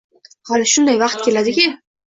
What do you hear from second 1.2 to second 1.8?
keladi-ki